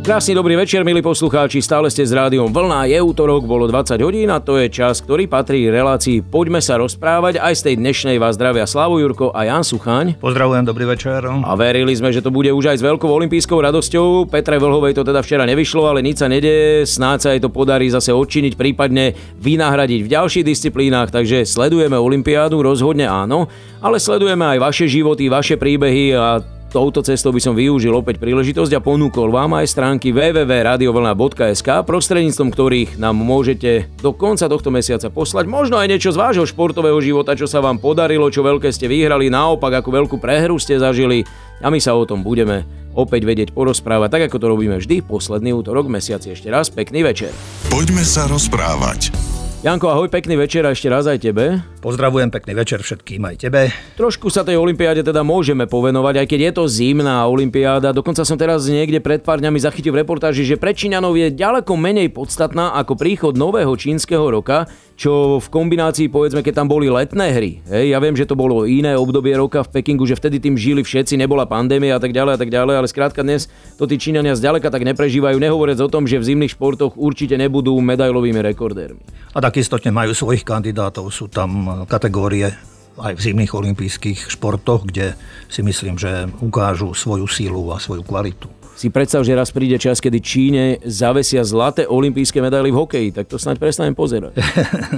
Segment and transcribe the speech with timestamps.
[0.00, 4.32] Krásny dobrý večer, milí poslucháči, stále ste s rádiom Vlna, je útorok, bolo 20 hodín
[4.32, 7.36] a to je čas, ktorý patrí relácii Poďme sa rozprávať.
[7.36, 10.16] Aj z tej dnešnej vás zdravia Slavo Jurko a Jan Suchaň.
[10.16, 11.20] Pozdravujem, dobrý večer.
[11.28, 14.24] A verili sme, že to bude už aj s veľkou olympijskou radosťou.
[14.32, 17.92] Petre Vlhovej to teda včera nevyšlo, ale nič sa nedeje, snáď sa jej to podarí
[17.92, 23.52] zase odčiniť, prípadne vynahradiť v ďalších disciplínach, takže sledujeme olympiádu, rozhodne áno,
[23.84, 28.78] ale sledujeme aj vaše životy, vaše príbehy a Touto cestou by som využil opäť príležitosť
[28.78, 35.50] a ponúkol vám aj stránky www.radiovlna.sk, prostredníctvom ktorých nám môžete do konca tohto mesiaca poslať
[35.50, 39.34] možno aj niečo z vášho športového života, čo sa vám podarilo, čo veľké ste vyhrali,
[39.34, 41.26] naopak ako veľkú prehru ste zažili
[41.58, 42.62] a my sa o tom budeme
[42.94, 46.38] opäť vedieť porozprávať, tak ako to robíme vždy, posledný útorok mesiaci.
[46.38, 47.34] Ešte raz pekný večer.
[47.66, 49.29] Poďme sa rozprávať.
[49.60, 51.60] Janko, ahoj, pekný večer a ešte raz aj tebe.
[51.84, 53.68] Pozdravujem, pekný večer všetkým aj tebe.
[53.92, 57.92] Trošku sa tej olympiáde teda môžeme povenovať, aj keď je to zimná olympiáda.
[57.92, 61.76] Dokonca som teraz niekde pred pár dňami zachytil v reportáži, že pre Číňanov je ďaleko
[61.76, 64.64] menej podstatná ako príchod nového čínskeho roka,
[65.00, 67.64] čo v kombinácii, povedzme, keď tam boli letné hry.
[67.64, 70.84] Hej, ja viem, že to bolo iné obdobie roka v Pekingu, že vtedy tým žili
[70.84, 73.48] všetci, nebola pandémia a tak ďalej a tak ďalej, ale skrátka dnes
[73.80, 77.80] to tí Číňania zďaleka tak neprežívajú, nehovoriac o tom, že v zimných športoch určite nebudú
[77.80, 79.00] medailovými rekordérmi.
[79.32, 82.52] A tak istotne majú svojich kandidátov, sú tam kategórie
[83.00, 85.16] aj v zimných olympijských športoch, kde
[85.48, 90.00] si myslím, že ukážu svoju sílu a svoju kvalitu si predstav, že raz príde čas,
[90.00, 94.40] kedy Číne zavesia zlaté olympijské medaily v hokeji, tak to snáď prestanem pozerať.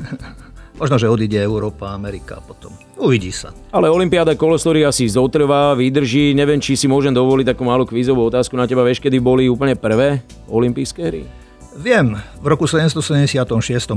[0.80, 2.70] Možno, že odíde Európa, Amerika potom.
[2.94, 3.50] Uvidí sa.
[3.74, 6.30] Ale Olympiáda Kolostory asi zotrvá, vydrží.
[6.30, 8.86] Neviem, či si môžem dovoliť takú malú kvízovú otázku na teba.
[8.86, 11.22] Vieš, kedy boli úplne prvé olympijské hry?
[11.74, 13.34] Viem, v roku 776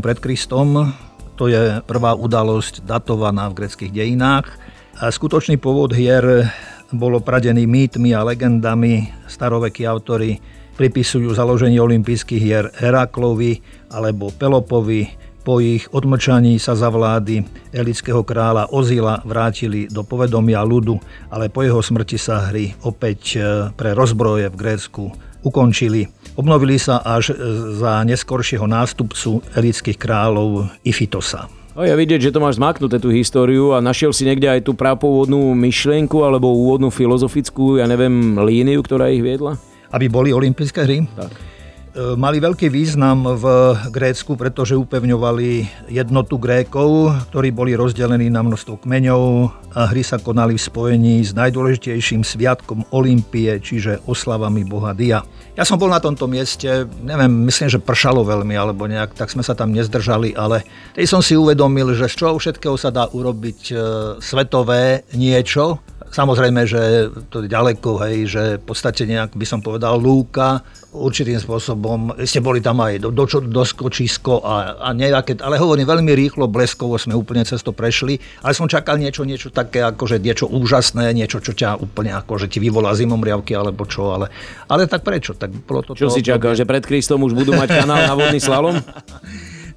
[0.01, 0.93] pred Kristom
[1.37, 4.49] to je prvá udalosť datovaná v greckých dejinách.
[4.97, 6.49] A skutočný pôvod hier
[6.93, 9.09] bolo pradený mýtmi a legendami.
[9.25, 10.37] Starovekí autory
[10.75, 15.25] pripisujú založenie olympijských hier Heraklovi alebo Pelopovi.
[15.45, 20.97] Po ich odmlčaní sa za vlády elického kráľa Ozila vrátili do povedomia ľudu,
[21.29, 23.39] ale po jeho smrti sa hry opäť e,
[23.77, 25.03] pre rozbroje v Grécku
[25.45, 26.09] ukončili.
[26.33, 27.37] Obnovili sa až
[27.77, 31.64] za neskoršieho nástupcu elických kráľov Ifitosa.
[31.75, 34.79] No ja vidieť, že to máš zmaknuté tú históriu a našiel si niekde aj tú
[34.79, 39.59] prápôvodnú myšlienku alebo úvodnú filozofickú, ja neviem, líniu, ktorá ich viedla?
[39.91, 41.03] Aby boli olympijské hry?
[41.19, 41.54] Tak.
[41.95, 48.83] E, mali veľký význam v Grécku, pretože upevňovali jednotu Grékov, ktorí boli rozdelení na množstvo
[48.83, 49.23] kmeňov
[49.71, 55.23] a hry sa konali v spojení s najdôležitejším sviatkom Olympie, čiže oslavami boha Dia.
[55.55, 59.39] Ja som bol na tomto mieste, neviem, myslím, že pršalo veľmi, alebo nejak, tak sme
[59.39, 60.67] sa tam nezdržali, ale
[60.99, 63.75] tej som si uvedomil, že z čoho všetkého sa dá urobiť e,
[64.19, 65.79] svetové niečo,
[66.15, 70.63] Samozrejme, že to je ďaleko, hej, že v podstate nejak by som povedal lúka,
[70.95, 76.11] určitým spôsobom, ste boli tam aj do, do, doskočisko a, a nejaké, ale hovorím veľmi
[76.15, 80.47] rýchlo, bleskovo sme úplne cez to prešli, ale som čakal niečo, niečo také, akože niečo
[80.47, 84.31] úžasné, niečo, čo ťa úplne akože ti vyvolá zimomriavky alebo čo, ale,
[84.71, 85.35] ale tak prečo?
[85.35, 86.63] Tak bolo to, čo to, si čakal, to...
[86.63, 88.79] že pred Kristom už budú mať kanál na vodný slalom?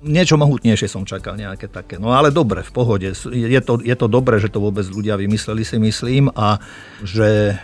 [0.03, 1.99] niečo mohutnejšie som čakal, nejaké také.
[1.99, 3.09] No ale dobre, v pohode.
[3.33, 6.59] Je to, je to dobré, že to vôbec ľudia vymysleli, si myslím, a
[7.03, 7.59] že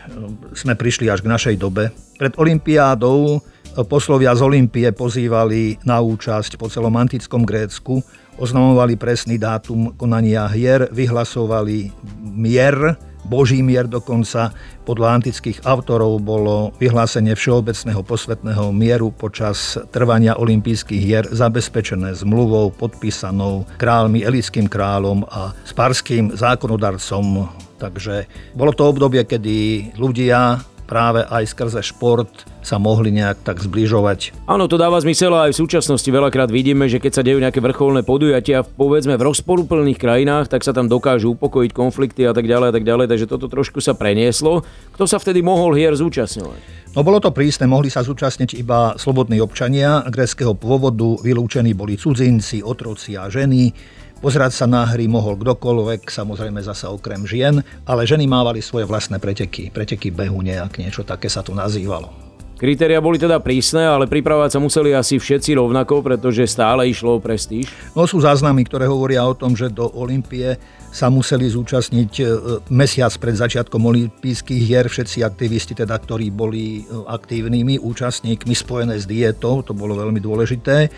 [0.54, 1.94] sme prišli až k našej dobe.
[2.18, 3.42] Pred Olympiádou
[3.86, 7.98] poslovia z Olympie pozývali na účasť po celom antickom Grécku,
[8.38, 11.90] oznamovali presný dátum konania hier, vyhlasovali
[12.22, 12.94] mier,
[13.24, 14.52] Boží mier dokonca.
[14.84, 23.64] Podľa antických autorov bolo vyhlásenie všeobecného posvetného mieru počas trvania olympijských hier zabezpečené zmluvou podpísanou
[23.80, 27.48] kráľmi, elickým kráľom a sparským zákonodarcom.
[27.80, 30.60] Takže bolo to obdobie, kedy ľudia
[30.94, 32.30] práve aj skrze šport
[32.62, 34.46] sa mohli nejak tak zbližovať.
[34.46, 36.06] Áno, to dáva zmysel aj v súčasnosti.
[36.06, 40.70] Veľakrát vidíme, že keď sa dejú nejaké vrcholné podujatia, povedzme v rozporúplných krajinách, tak sa
[40.70, 44.62] tam dokážu upokojiť konflikty a tak ďalej a tak ďalej, takže toto trošku sa prenieslo.
[44.94, 46.94] Kto sa vtedy mohol hier zúčastňovať?
[46.94, 52.62] No bolo to prísne, mohli sa zúčastniť iba slobodní občania greckého pôvodu, vylúčení boli cudzinci,
[52.62, 53.74] otroci a ženy.
[54.22, 59.18] Pozerať sa na hry mohol kdokoľvek, samozrejme zasa okrem žien, ale ženy mávali svoje vlastné
[59.18, 62.24] preteky, preteky behu nejak, niečo také sa to nazývalo.
[62.54, 67.20] Kritéria boli teda prísne, ale pripravovať sa museli asi všetci rovnako, pretože stále išlo o
[67.20, 67.66] prestíž.
[67.98, 70.54] No sú záznamy, ktoré hovoria o tom, že do Olympie
[70.94, 72.24] sa museli zúčastniť e,
[72.70, 79.04] mesiac pred začiatkom olympijských hier všetci aktivisti, teda, ktorí boli e, aktívnymi účastníkmi spojené s
[79.04, 80.88] dietou, to bolo veľmi dôležité.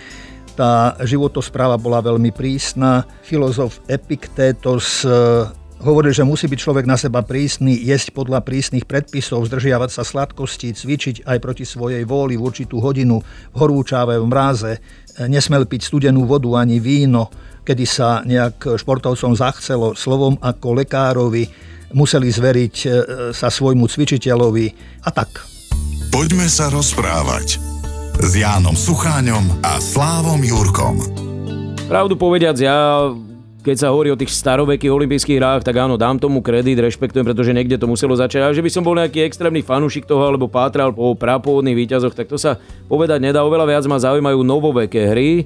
[0.56, 3.04] Tá životospráva bola veľmi prísna.
[3.20, 5.12] Filozof Epiktétos e,
[5.84, 10.72] hovoril, že musí byť človek na seba prísny, jesť podľa prísnych predpisov, zdržiavať sa sladkosti,
[10.72, 13.20] cvičiť aj proti svojej vôli v určitú hodinu
[13.52, 14.80] v horúčave, v mráze, e,
[15.28, 17.28] nesmel piť studenú vodu ani víno,
[17.60, 21.44] kedy sa nejak športovcom zachcelo slovom ako lekárovi,
[21.92, 22.88] museli zveriť e,
[23.36, 24.66] sa svojmu cvičiteľovi
[25.04, 25.44] a tak.
[26.08, 27.75] Poďme sa rozprávať
[28.16, 30.96] s Jánom Sucháňom a Slávom Jurkom.
[31.84, 33.12] Pravdu povediac, ja
[33.60, 37.52] keď sa hovorí o tých starovekých olympijských hrách, tak áno, dám tomu kredit, rešpektujem, pretože
[37.52, 38.46] niekde to muselo začať.
[38.46, 42.30] A že by som bol nejaký extrémny fanúšik toho, alebo pátral po prapôvodných výťazoch, tak
[42.30, 43.42] to sa povedať nedá.
[43.42, 45.30] Oveľa viac ma zaujímajú novoveké hry.
[45.42, 45.44] E,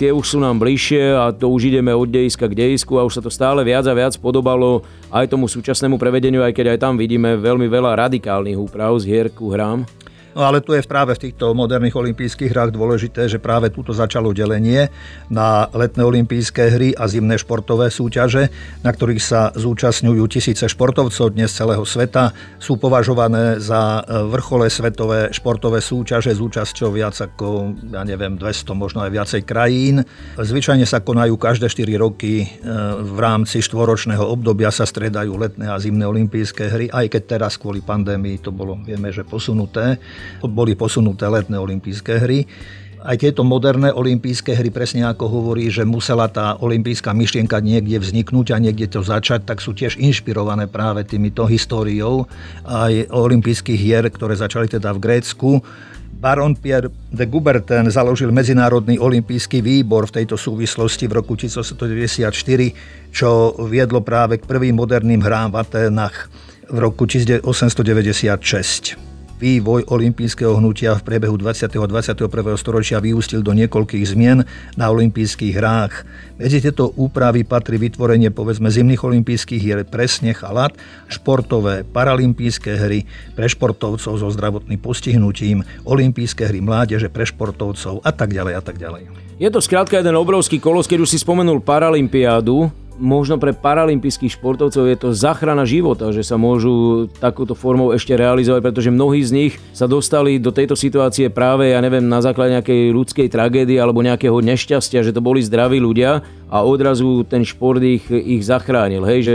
[0.00, 3.20] tie už sú nám bližšie a to už ideme od dejiska k dejisku a už
[3.20, 4.80] sa to stále viac a viac podobalo
[5.12, 9.28] aj tomu súčasnému prevedeniu, aj keď aj tam vidíme veľmi veľa radikálnych úprav z hier
[9.28, 9.84] ku hrám.
[10.32, 14.32] No ale tu je práve v týchto moderných olympijských hrách dôležité, že práve tuto začalo
[14.32, 14.88] delenie
[15.28, 18.48] na letné olympijské hry a zimné športové súťaže,
[18.80, 22.32] na ktorých sa zúčastňujú tisíce športovcov dnes celého sveta.
[22.56, 28.72] Sú považované za e, vrchole svetové športové súťaže s účasťou viac ako, ja neviem, 200,
[28.72, 30.00] možno aj viacej krajín.
[30.40, 32.46] Zvyčajne sa konajú každé 4 roky e,
[33.04, 37.84] v rámci štvoročného obdobia sa stredajú letné a zimné olympijské hry, aj keď teraz kvôli
[37.84, 40.00] pandémii to bolo, vieme, že posunuté
[40.44, 42.46] boli posunuté letné olympijské hry.
[43.02, 48.54] Aj tieto moderné olympijské hry, presne ako hovorí, že musela tá olympijská myšlienka niekde vzniknúť
[48.54, 52.30] a niekde to začať, tak sú tiež inšpirované práve týmito históriou
[52.62, 55.58] aj olympijských hier, ktoré začali teda v Grécku.
[56.22, 62.30] Baron Pierre de Gubertin založil Medzinárodný olimpijský výbor v tejto súvislosti v roku 1894,
[63.10, 66.30] čo viedlo práve k prvým moderným hrám v Aténach
[66.70, 69.11] v roku 1896.
[69.42, 71.66] Vývoj olympijského hnutia v priebehu 20.
[71.66, 72.30] a 21.
[72.54, 74.46] storočia vyústil do niekoľkých zmien
[74.78, 76.06] na olympijských hrách.
[76.38, 80.78] Medzi tieto úpravy patrí vytvorenie povedzme zimných olympijských hier pre sneh a lat,
[81.10, 83.02] športové paralympijské hry
[83.34, 88.78] pre športovcov so zdravotným postihnutím, olympijské hry mládeže pre športovcov a tak ďalej a tak
[88.78, 89.10] ďalej.
[89.42, 94.84] Je to skrátka jeden obrovský kolos, keď už si spomenul Paralympiádu, možno pre paralympijských športovcov
[94.84, 99.52] je to záchrana života, že sa môžu takúto formou ešte realizovať, pretože mnohí z nich
[99.72, 104.36] sa dostali do tejto situácie práve, ja neviem, na základe nejakej ľudskej tragédie alebo nejakého
[104.42, 106.20] nešťastia, že to boli zdraví ľudia
[106.52, 109.06] a odrazu ten šport ich, ich zachránil.
[109.08, 109.34] Hej, že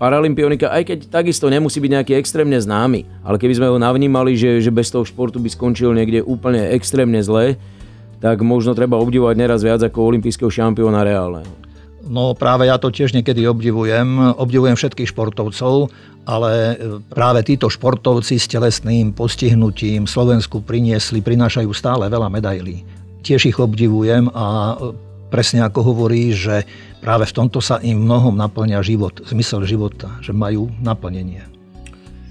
[0.00, 4.64] paralympionika, aj keď takisto nemusí byť nejaký extrémne známy, ale keby sme ho navnímali, že,
[4.64, 7.60] že bez toho športu by skončil niekde úplne extrémne zle,
[8.16, 11.65] tak možno treba obdivovať neraz viac ako olympijského šampióna reálneho.
[12.06, 14.38] No práve ja to tiež niekedy obdivujem.
[14.38, 15.90] Obdivujem všetkých športovcov,
[16.26, 16.78] ale
[17.10, 22.86] práve títo športovci s telesným postihnutím Slovensku priniesli, prinášajú stále veľa medailí.
[23.26, 24.78] Tiež ich obdivujem a
[25.34, 26.62] presne ako hovorí, že
[27.02, 31.55] práve v tomto sa im mnohom naplňa život, zmysel života, že majú naplnenie.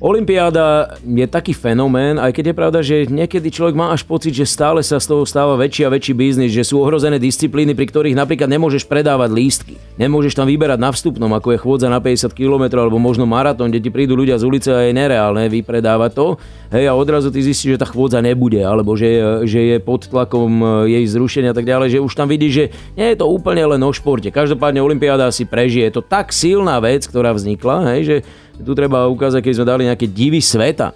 [0.04, 4.44] Olympiáda je taký fenomén, aj keď je pravda, že niekedy človek má až pocit, že
[4.44, 8.20] stále sa z toho stáva väčší a väčší biznis, že sú ohrozené disciplíny, pri ktorých
[8.20, 9.80] napríklad nemôžeš predávať lístky.
[9.96, 13.88] Nemôžeš tam vyberať na vstupnom, ako je chôdza na 50 km alebo možno maratón, kde
[13.88, 16.28] ti prídu ľudia z ulice a je nereálne vypredávať to.
[16.76, 19.08] Hej, a odrazu ty zistíš, že tá chôdza nebude, alebo že,
[19.48, 22.66] že je pod tlakom e, jej zrušenia a tak ďalej, že už tam vidíš, že
[23.00, 24.28] nie je to úplne len o športe.
[24.28, 25.88] Každopádne Olympiáda si prežije.
[25.88, 28.18] Je to tak silná vec, ktorá vznikla, hej, že
[28.62, 30.96] tu treba ukázať, keď sme dali nejaké divy sveta,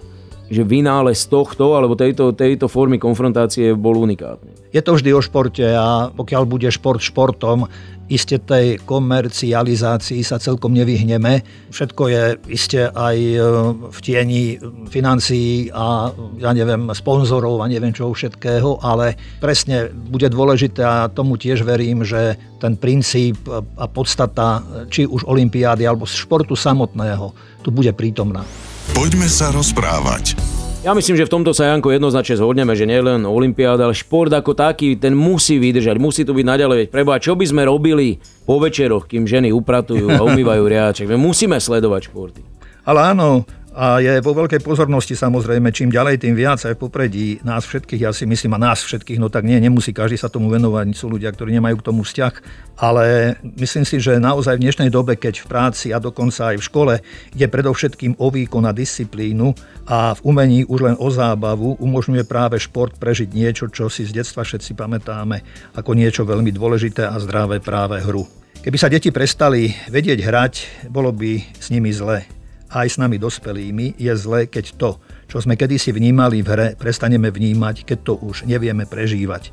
[0.50, 4.74] že vynález tohto alebo tejto, tejto formy konfrontácie bol unikátny.
[4.74, 7.70] Je to vždy o športe a pokiaľ bude šport športom,
[8.10, 11.46] iste tej komercializácii sa celkom nevyhneme.
[11.70, 13.38] Všetko je iste aj e,
[13.86, 14.58] v tieni
[14.90, 16.10] financií a
[16.42, 22.02] ja neviem, sponzorov a neviem čoho všetkého, ale presne bude dôležité a tomu tiež verím,
[22.02, 23.46] že ten princíp
[23.78, 27.30] a podstata či už olympiády alebo športu samotného
[27.62, 28.42] tu bude prítomná.
[28.90, 30.34] Poďme sa rozprávať.
[30.82, 34.56] Ja myslím, že v tomto sa Janko jednoznačne zhodneme, že nielen Olympiáda, ale šport ako
[34.56, 36.90] taký, ten musí vydržať, musí tu byť naďalej.
[36.90, 38.18] Preboha, čo by sme robili
[38.48, 41.06] po večeroch, kým ženy upratujú a umývajú riaček?
[41.06, 42.42] My musíme sledovať športy.
[42.82, 47.62] Ale áno, a je vo veľkej pozornosti samozrejme, čím ďalej, tým viac aj popredí nás
[47.62, 50.90] všetkých, ja si myslím, a nás všetkých, no tak nie, nemusí každý sa tomu venovať,
[50.90, 52.34] sú ľudia, ktorí nemajú k tomu vzťah,
[52.82, 56.66] ale myslím si, že naozaj v dnešnej dobe, keď v práci a dokonca aj v
[56.66, 56.94] škole
[57.30, 59.54] ide predovšetkým o výkon a disciplínu
[59.86, 64.18] a v umení už len o zábavu, umožňuje práve šport prežiť niečo, čo si z
[64.18, 65.46] detstva všetci pamätáme
[65.78, 68.26] ako niečo veľmi dôležité a zdravé práve hru.
[68.66, 70.54] Keby sa deti prestali vedieť hrať,
[70.90, 72.39] bolo by s nimi zle
[72.70, 74.90] aj s nami dospelými, je zlé, keď to,
[75.26, 79.50] čo sme kedysi vnímali v hre, prestaneme vnímať, keď to už nevieme prežívať.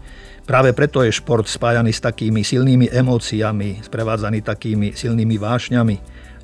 [0.47, 5.95] Práve preto je šport spájaný s takými silnými emóciami, sprevádzaný takými silnými vášňami.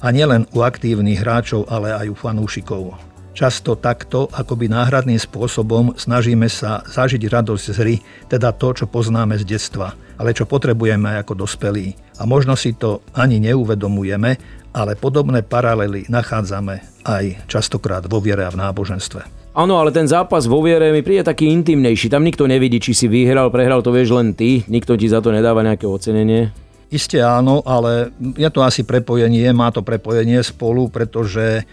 [0.04, 3.00] A nielen u aktívnych hráčov, ale aj u fanúšikov.
[3.34, 7.96] Často takto, akoby náhradným spôsobom snažíme sa zažiť radosť z hry,
[8.30, 11.98] teda to, čo poznáme z detstva, ale čo potrebujeme ako dospelí.
[12.22, 14.38] A možno si to ani neuvedomujeme,
[14.74, 19.54] ale podobné paralely nachádzame aj častokrát vo viere a v náboženstve.
[19.54, 22.10] Áno, ale ten zápas vo viere mi príde taký intimnejší.
[22.10, 24.66] Tam nikto nevidí, či si vyhral, prehral, to vieš len ty.
[24.66, 26.50] Nikto ti za to nedáva nejaké ocenenie.
[26.94, 31.64] Isté áno, ale je to asi prepojenie, má to prepojenie spolu, pretože e,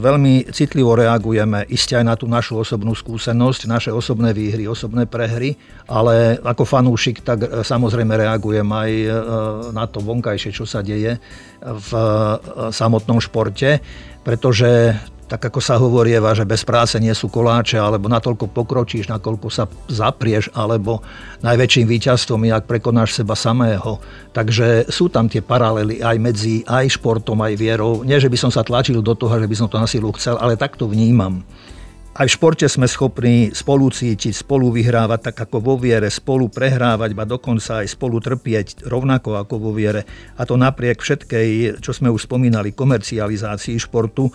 [0.00, 5.52] veľmi citlivo reagujeme iste aj na tú našu osobnú skúsenosť, naše osobné výhry, osobné prehry,
[5.84, 9.08] ale ako fanúšik tak e, samozrejme reagujem aj e,
[9.76, 11.20] na to vonkajšie, čo sa deje
[11.60, 11.90] v
[12.72, 13.84] samotnom športe,
[14.24, 14.96] pretože
[15.28, 19.68] tak ako sa hovorieva, že bez práce nie sú koláče, alebo natoľko pokročíš, nakoľko sa
[19.92, 21.04] zaprieš, alebo
[21.44, 24.00] najväčším víťazstvom je, ak prekonáš seba samého.
[24.32, 28.00] Takže sú tam tie paralely aj medzi aj športom, aj vierou.
[28.08, 30.40] Nie, že by som sa tlačil do toho, že by som to na silu chcel,
[30.40, 31.44] ale tak to vnímam.
[32.18, 37.14] Aj v športe sme schopní spolu cítiť, spolu vyhrávať, tak ako vo viere, spolu prehrávať,
[37.14, 40.02] a dokonca aj spolu trpieť rovnako ako vo viere.
[40.34, 44.34] A to napriek všetkej, čo sme už spomínali, komercializácii športu,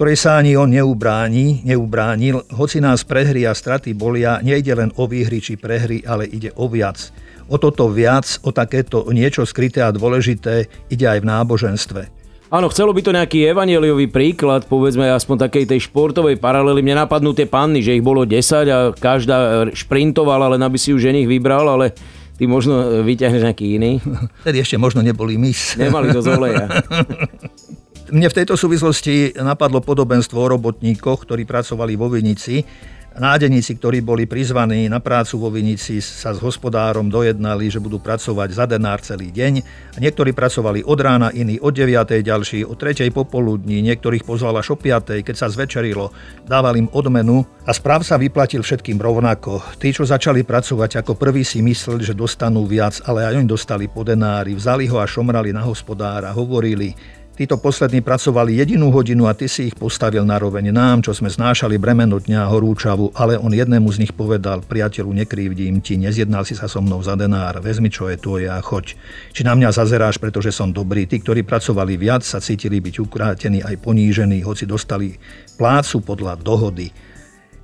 [0.00, 5.04] ktorej sa ani on neubráni, neubránil, hoci nás prehry a straty bolia, nejde len o
[5.04, 7.12] výhry či prehry, ale ide o viac.
[7.52, 12.00] O toto viac, o takéto niečo skryté a dôležité ide aj v náboženstve.
[12.48, 16.80] Áno, chcelo by to nejaký evangeliový príklad, povedzme aspoň takej tej športovej paralely.
[16.80, 18.40] Mne napadnú tie panny, že ich bolo 10
[18.72, 21.92] a každá šprintovala, len aby si už ženich vybral, ale
[22.40, 24.00] ty možno vyťahneš nejaký iný.
[24.48, 25.76] Tedy ešte možno neboli mis.
[25.76, 26.72] Nemali to z oleja.
[28.10, 32.58] Mne v tejto súvislosti napadlo podobenstvo o robotníkoch, ktorí pracovali vo Vinici.
[33.10, 38.48] Nádeníci, ktorí boli prizvaní na prácu vo Vinici, sa s hospodárom dojednali, že budú pracovať
[38.50, 39.62] za denár celý deň.
[40.02, 42.22] Niektorí pracovali od rána, iní od 9.
[42.22, 43.14] ďalší od 3.
[43.14, 45.22] popoludní, niektorých pozval až o 5.
[45.22, 46.10] Keď sa zvečerilo,
[46.50, 49.62] dával im odmenu a správ sa vyplatil všetkým rovnako.
[49.78, 53.86] Tí, čo začali pracovať ako prvý si mysleli, že dostanú viac, ale aj oni dostali
[53.86, 54.58] po denári.
[54.58, 59.72] Vzali ho a šomrali na hospodára, hovorili, Títo poslední pracovali jedinú hodinu a ty si
[59.72, 63.88] ich postavil na roveň nám, čo sme znášali bremeno dňa a horúčavu, ale on jednému
[63.88, 68.12] z nich povedal, priateľu, nekrívdim ti, nezjednal si sa so mnou za denár, vezmi, čo
[68.12, 68.92] je tvoje a choď.
[69.32, 71.08] Či na mňa zazeráš, pretože som dobrý.
[71.08, 75.16] Tí, ktorí pracovali viac, sa cítili byť ukrátení aj ponížení, hoci dostali
[75.56, 76.92] plácu podľa dohody.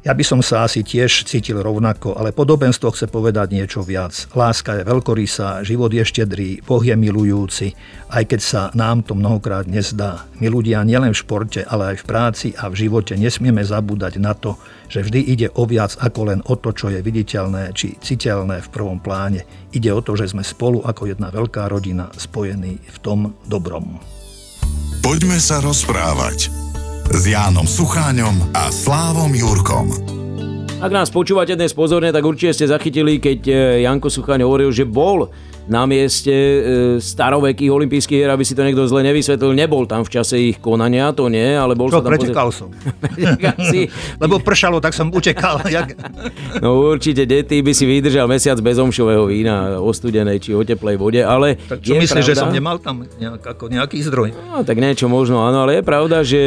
[0.07, 4.15] Ja by som sa asi tiež cítil rovnako, ale podobenstvo chce povedať niečo viac.
[4.39, 7.75] Láska je veľkorysá, život je štedrý, Boh je milujúci,
[8.15, 10.31] aj keď sa nám to mnohokrát nezdá.
[10.39, 14.39] My ľudia nielen v športe, ale aj v práci a v živote nesmieme zabúdať na
[14.39, 14.55] to,
[14.87, 18.71] že vždy ide o viac ako len o to, čo je viditeľné či citeľné v
[18.71, 19.43] prvom pláne.
[19.75, 23.99] Ide o to, že sme spolu ako jedna veľká rodina spojení v tom dobrom.
[25.03, 26.66] Poďme sa rozprávať
[27.15, 29.87] s Jánom Sucháňom a Slávom Jurkom.
[30.83, 34.83] Ak nás počúvate dnes pozorne, tak určite ste zachytili, keď eh, Janko Sucháň hovoril, že
[34.83, 35.31] bol
[35.67, 36.61] na mieste e,
[37.03, 39.51] starovekých olympijských hier, aby si to niekto zle nevysvetlil.
[39.53, 42.11] Nebol tam v čase ich konania, to nie, ale bol Čo, sa tam...
[42.15, 42.71] pretekal som.
[43.71, 43.91] si...
[44.23, 45.59] Lebo pršalo, tak som utekal.
[46.57, 51.21] No určite, dety by si vydržal mesiac bez omšového vína, ostudenej či o teplej vode,
[51.21, 51.59] ale...
[51.59, 52.33] Tak čo myslíš, pravda...
[52.33, 54.33] že som nemal tam nejak, ako nejaký zdroj?
[54.33, 56.45] No, tak niečo možno, áno, ale je pravda, že,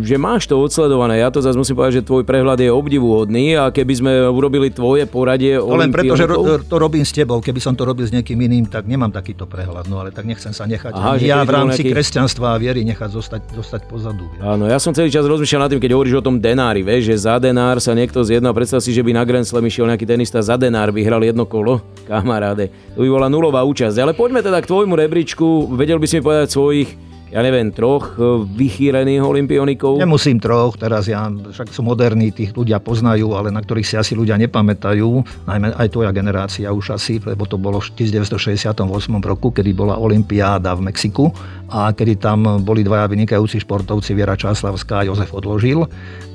[0.00, 1.20] že máš to odsledované.
[1.20, 5.04] Ja to zase musím povedať, že tvoj prehľad je obdivuhodný a keby sme urobili tvoje
[5.04, 5.60] poradie...
[5.60, 7.44] No len preto, že ro- to robím s tebou.
[7.44, 9.88] Keby som to robil s niekým niekým iným, tak nemám takýto prehľad.
[9.88, 11.92] No ale tak nechcem sa nechať Aha, ja v rámci nejaký...
[11.96, 14.28] kresťanstva a viery nechať zostať, zostať pozadu.
[14.36, 14.44] Vieš.
[14.44, 17.16] Áno, ja som celý čas rozmýšľal nad tým, keď hovoríš o tom denári, vieš, že
[17.24, 18.52] za denár sa niekto zjedná.
[18.52, 21.80] Predstav si, že by na Grand Slam išiel nejaký tenista za denár, vyhral jedno kolo,
[22.04, 22.68] kamaráde.
[22.94, 23.96] To by bola nulová účasť.
[23.96, 25.72] Ale poďme teda k tvojmu rebríčku.
[25.72, 26.88] Vedel by si mi povedať svojich
[27.26, 29.98] ja neviem, troch e, vychýrených olimpionikov?
[29.98, 34.14] Nemusím troch, teraz ja však sú moderní, tých ľudia poznajú, ale na ktorých si asi
[34.14, 35.10] ľudia nepamätajú,
[35.50, 38.78] najmä aj tvoja generácia už asi, lebo to bolo v 1968
[39.26, 41.34] roku, kedy bola Olympiáda v Mexiku
[41.66, 45.82] a kedy tam boli dvaja vynikajúci športovci, Viera Čáslavská a Jozef Odložil,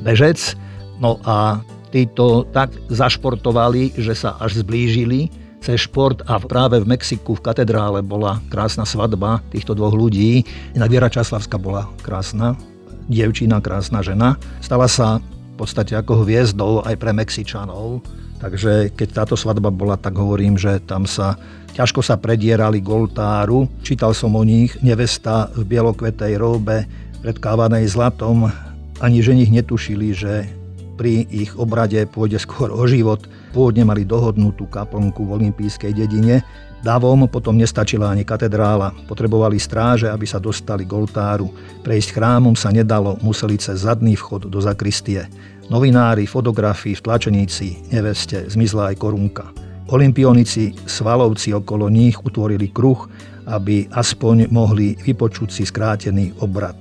[0.04, 0.60] bežec.
[1.00, 7.38] No a títo tak zašportovali, že sa až zblížili cez šport a práve v Mexiku
[7.38, 10.42] v katedrále bola krásna svadba týchto dvoch ľudí.
[10.74, 12.58] Inak Viera Časlavská bola krásna,
[13.06, 14.42] dievčina, krásna žena.
[14.60, 18.02] Stala sa v podstate ako hviezdou aj pre Mexičanov.
[18.42, 21.38] Takže keď táto svadba bola, tak hovorím, že tam sa
[21.78, 23.70] ťažko sa predierali goltáru.
[23.86, 26.90] Čítal som o nich, nevesta v bielokvetej róbe,
[27.22, 28.50] predkávanej zlatom.
[28.98, 30.50] Ani ženich netušili, že
[30.98, 36.40] pri ich obrade pôjde skôr o život Pôvodne mali dohodnutú kaplnku v olympijskej dedine.
[36.82, 38.96] Davom potom nestačila ani katedrála.
[39.06, 41.52] Potrebovali stráže, aby sa dostali k oltáru.
[41.84, 45.28] Prejsť chrámom sa nedalo, museli cez zadný vchod do zakristie.
[45.70, 49.46] Novinári, fotografi, tlačeníci, neveste, zmizla aj korunka.
[49.92, 53.08] Olympionici, svalovci okolo nich utvorili kruh,
[53.52, 56.76] aby aspoň mohli vypočuť si skrátený obrad.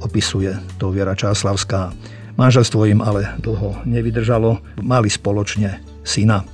[0.00, 1.92] Opisuje to Viera Čáslavská.
[2.36, 6.46] Manželstvo im ale dlho nevydržalo, mali spoločne syna.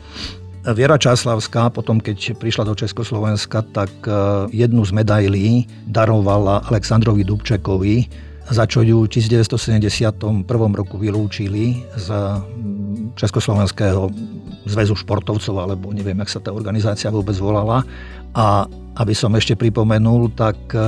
[0.62, 4.14] Viera Čáslavská potom, keď prišla do Československa, tak e,
[4.54, 8.06] jednu z medailí darovala Aleksandrovi Dubčekovi,
[8.47, 10.47] za čo ju v 1971
[10.78, 12.09] roku vylúčili z
[13.18, 14.06] Československého
[14.71, 17.82] zväzu športovcov, alebo neviem, jak sa tá organizácia vôbec volala.
[18.30, 18.71] A
[19.02, 20.78] aby som ešte pripomenul, tak e,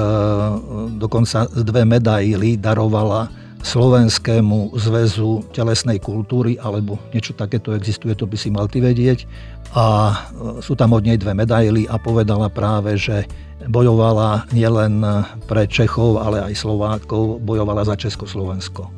[1.02, 3.26] dokonca dve medaily darovala
[3.64, 9.24] Slovenskému zväzu telesnej kultúry, alebo niečo takéto existuje, to by si mal ty vedieť.
[9.72, 10.14] A e,
[10.60, 13.24] sú tam od nej dve medaily a povedala práve, že
[13.64, 15.00] bojovala nielen
[15.48, 18.92] pre Čechov, ale aj Slovákov, bojovala za Československo.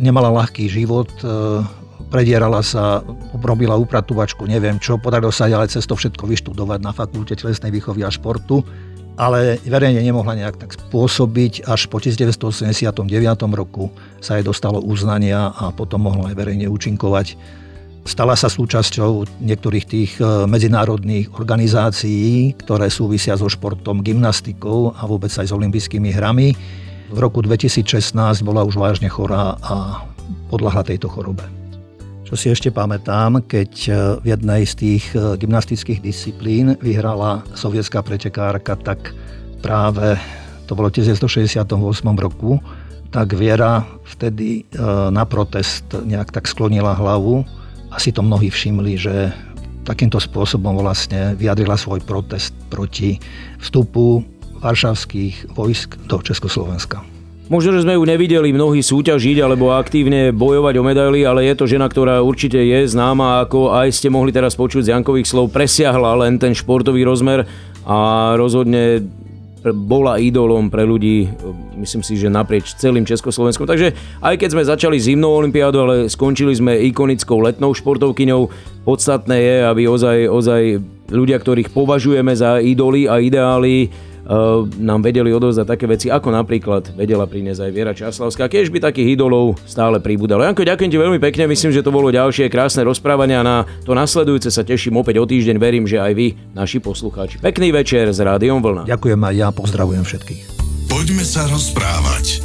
[0.00, 1.60] Nemala ľahký život, e,
[2.08, 3.04] predierala sa,
[3.36, 8.00] robila upratovačku, neviem čo, podarilo sa ale cez to všetko vyštudovať na fakulte telesnej výchovy
[8.00, 8.64] a športu
[9.16, 11.64] ale verejne nemohla nejak tak spôsobiť.
[11.64, 13.08] Až po 1989
[13.56, 13.88] roku
[14.20, 17.36] sa jej dostalo uznania a potom mohla aj verejne účinkovať.
[18.06, 25.34] Stala sa súčasťou niektorých tých e, medzinárodných organizácií, ktoré súvisia so športom, gymnastikou a vôbec
[25.34, 26.54] aj s olympijskými hrami.
[27.10, 28.14] V roku 2016
[28.46, 30.06] bola už vážne chorá a
[30.54, 31.65] podľahla tejto chorobe.
[32.26, 38.02] Čo si ešte pamätám, keď e, v jednej z tých e, gymnastických disciplín vyhrala sovietská
[38.02, 39.14] pretekárka, tak
[39.62, 40.18] práve
[40.66, 41.70] to bolo v 1968
[42.18, 42.58] roku,
[43.14, 44.82] tak Viera vtedy e,
[45.14, 47.46] na protest nejak tak sklonila hlavu.
[47.94, 49.30] Asi to mnohí všimli, že
[49.86, 53.22] takýmto spôsobom vlastne vyjadrila svoj protest proti
[53.62, 54.26] vstupu
[54.66, 57.06] varšavských vojsk do Československa.
[57.46, 61.70] Možno, že sme ju nevideli mnohí súťažiť alebo aktívne bojovať o medaily, ale je to
[61.70, 66.26] žena, ktorá určite je známa, ako aj ste mohli teraz počuť z Jankových slov, presiahla
[66.26, 67.46] len ten športový rozmer
[67.86, 69.06] a rozhodne
[69.62, 71.30] bola idolom pre ľudí,
[71.78, 73.66] myslím si, že naprieč celým Československom.
[73.66, 78.42] Takže aj keď sme začali zimnou olympiádu, ale skončili sme ikonickou letnou športovkyňou,
[78.82, 80.62] podstatné je, aby ozaj, ozaj
[81.10, 83.90] ľudia, ktorých považujeme za idoly a ideály,
[84.82, 88.50] nám vedeli odovzdať také veci, ako napríklad vedela priniesť aj Viera Časlavská.
[88.50, 90.42] Keď by takých idolov stále pribudalo.
[90.42, 94.50] Janko, ďakujem ti veľmi pekne, myslím, že to bolo ďalšie krásne rozprávania na to nasledujúce
[94.50, 97.38] sa teším opäť o týždeň, verím, že aj vy, naši poslucháči.
[97.38, 98.82] Pekný večer s Rádiom Vlna.
[98.90, 100.42] Ďakujem aj ja, pozdravujem všetkých.
[100.90, 102.42] Poďme sa rozprávať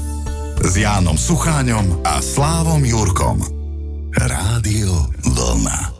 [0.62, 3.42] s Jánom Sucháňom a Slávom Jurkom.
[4.14, 4.94] Rádio
[5.26, 5.91] Vlna.